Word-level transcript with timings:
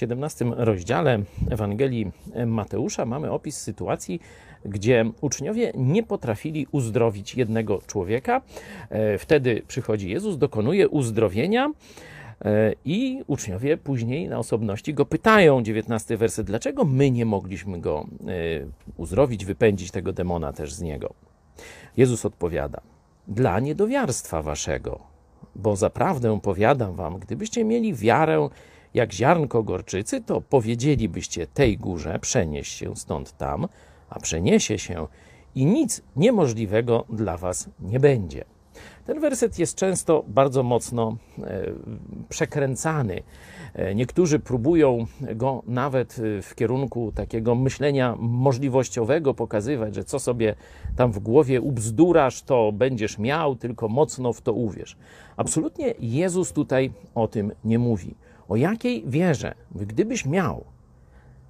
17 0.00 0.44
rozdziale 0.56 1.18
Ewangelii 1.50 2.12
Mateusza 2.46 3.06
mamy 3.06 3.30
opis 3.30 3.56
sytuacji, 3.56 4.20
gdzie 4.64 5.10
uczniowie 5.20 5.72
nie 5.76 6.02
potrafili 6.02 6.66
uzdrowić 6.72 7.34
jednego 7.34 7.78
człowieka. 7.86 8.42
E, 8.90 9.18
wtedy 9.18 9.62
przychodzi 9.68 10.10
Jezus, 10.10 10.38
dokonuje 10.38 10.88
uzdrowienia. 10.88 11.72
E, 12.44 12.72
I 12.84 13.22
uczniowie 13.26 13.76
później 13.76 14.28
na 14.28 14.38
osobności 14.38 14.94
go 14.94 15.06
pytają, 15.06 15.62
19 15.62 16.16
werset, 16.16 16.46
dlaczego 16.46 16.84
my 16.84 17.10
nie 17.10 17.26
mogliśmy 17.26 17.80
go 17.80 18.06
e, 18.20 18.26
uzdrowić, 18.96 19.44
wypędzić 19.44 19.90
tego 19.90 20.12
demona 20.12 20.52
też 20.52 20.72
z 20.72 20.80
niego. 20.80 21.14
Jezus 21.96 22.24
odpowiada: 22.26 22.80
Dla 23.28 23.60
niedowiarstwa 23.60 24.42
waszego, 24.42 25.00
bo 25.54 25.76
zaprawdę 25.76 26.40
powiadam 26.42 26.94
wam, 26.94 27.18
gdybyście 27.18 27.64
mieli 27.64 27.94
wiarę 27.94 28.48
jak 28.94 29.12
ziarnko 29.12 29.62
gorczycy, 29.62 30.20
to 30.20 30.40
powiedzielibyście 30.40 31.46
tej 31.46 31.78
górze: 31.78 32.18
przenieś 32.20 32.68
się 32.68 32.96
stąd 32.96 33.36
tam, 33.36 33.68
a 34.10 34.20
przeniesie 34.20 34.78
się 34.78 35.06
i 35.54 35.66
nic 35.66 36.02
niemożliwego 36.16 37.04
dla 37.10 37.36
was 37.36 37.68
nie 37.80 38.00
będzie. 38.00 38.44
Ten 39.06 39.20
werset 39.20 39.58
jest 39.58 39.74
często 39.74 40.24
bardzo 40.28 40.62
mocno 40.62 41.16
e, 41.38 41.66
przekręcany. 42.28 43.22
E, 43.74 43.94
niektórzy 43.94 44.38
próbują 44.38 45.06
go 45.34 45.62
nawet 45.66 46.16
e, 46.18 46.42
w 46.42 46.54
kierunku 46.54 47.12
takiego 47.14 47.54
myślenia 47.54 48.16
możliwościowego 48.18 49.34
pokazywać, 49.34 49.94
że 49.94 50.04
co 50.04 50.18
sobie 50.18 50.54
tam 50.96 51.12
w 51.12 51.18
głowie 51.18 51.60
ubzdurasz, 51.60 52.42
to 52.42 52.72
będziesz 52.72 53.18
miał, 53.18 53.56
tylko 53.56 53.88
mocno 53.88 54.32
w 54.32 54.40
to 54.40 54.52
uwierz. 54.52 54.96
Absolutnie 55.36 55.94
Jezus 55.98 56.52
tutaj 56.52 56.92
o 57.14 57.28
tym 57.28 57.52
nie 57.64 57.78
mówi. 57.78 58.14
O 58.50 58.56
jakiej 58.56 59.04
wierze, 59.06 59.54
gdybyś 59.74 60.26
miał 60.26 60.64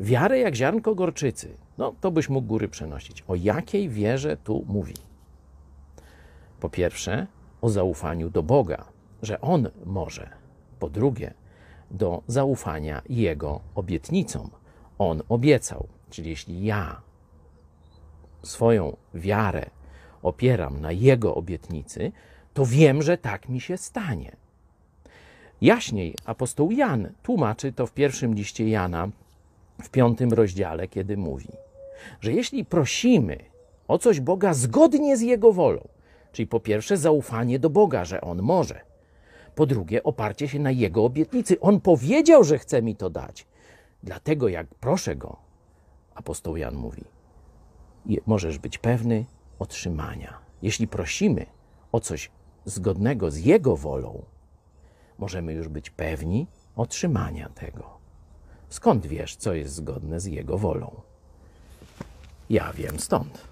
wiarę 0.00 0.38
jak 0.38 0.54
ziarnko 0.54 0.94
gorczycy, 0.94 1.56
no 1.78 1.94
to 2.00 2.10
byś 2.10 2.28
mógł 2.28 2.48
góry 2.48 2.68
przenosić. 2.68 3.22
O 3.28 3.34
jakiej 3.34 3.88
wierze 3.88 4.36
tu 4.36 4.64
mówi? 4.68 4.94
Po 6.60 6.68
pierwsze, 6.68 7.26
o 7.60 7.70
zaufaniu 7.70 8.30
do 8.30 8.42
Boga, 8.42 8.84
że 9.22 9.40
On 9.40 9.68
może. 9.84 10.30
Po 10.78 10.90
drugie, 10.90 11.34
do 11.90 12.22
zaufania 12.26 13.02
Jego 13.08 13.60
obietnicom. 13.74 14.50
On 14.98 15.22
obiecał. 15.28 15.88
Czyli 16.10 16.30
jeśli 16.30 16.64
ja 16.64 17.00
swoją 18.42 18.96
wiarę 19.14 19.70
opieram 20.22 20.80
na 20.80 20.92
Jego 20.92 21.34
obietnicy, 21.34 22.12
to 22.54 22.66
wiem, 22.66 23.02
że 23.02 23.18
tak 23.18 23.48
mi 23.48 23.60
się 23.60 23.76
stanie. 23.76 24.41
Jaśniej 25.62 26.14
apostoł 26.24 26.70
Jan 26.70 27.12
tłumaczy 27.22 27.72
to 27.72 27.86
w 27.86 27.92
pierwszym 27.92 28.34
liście 28.34 28.68
Jana, 28.68 29.08
w 29.82 29.90
piątym 29.90 30.32
rozdziale, 30.32 30.88
kiedy 30.88 31.16
mówi, 31.16 31.48
że 32.20 32.32
jeśli 32.32 32.64
prosimy 32.64 33.38
o 33.88 33.98
coś 33.98 34.20
Boga 34.20 34.54
zgodnie 34.54 35.16
z 35.16 35.20
Jego 35.20 35.52
wolą, 35.52 35.88
czyli 36.32 36.46
po 36.46 36.60
pierwsze 36.60 36.96
zaufanie 36.96 37.58
do 37.58 37.70
Boga, 37.70 38.04
że 38.04 38.20
On 38.20 38.42
może, 38.42 38.80
po 39.54 39.66
drugie 39.66 40.02
oparcie 40.02 40.48
się 40.48 40.58
na 40.58 40.70
Jego 40.70 41.04
obietnicy. 41.04 41.60
On 41.60 41.80
powiedział, 41.80 42.44
że 42.44 42.58
chce 42.58 42.82
mi 42.82 42.96
to 42.96 43.10
dać. 43.10 43.46
Dlatego 44.02 44.48
jak 44.48 44.66
proszę 44.74 45.16
Go, 45.16 45.36
apostoł 46.14 46.56
Jan 46.56 46.74
mówi, 46.74 47.04
możesz 48.26 48.58
być 48.58 48.78
pewny 48.78 49.24
otrzymania. 49.58 50.38
Jeśli 50.62 50.88
prosimy 50.88 51.46
o 51.92 52.00
coś 52.00 52.30
zgodnego 52.64 53.30
z 53.30 53.38
Jego 53.38 53.76
wolą, 53.76 54.22
możemy 55.22 55.52
już 55.52 55.68
być 55.68 55.90
pewni 55.90 56.46
otrzymania 56.76 57.48
tego. 57.48 57.98
Skąd 58.68 59.06
wiesz, 59.06 59.36
co 59.36 59.54
jest 59.54 59.74
zgodne 59.74 60.20
z 60.20 60.26
Jego 60.26 60.58
wolą? 60.58 61.00
Ja 62.50 62.72
wiem 62.72 63.00
stąd. 63.00 63.51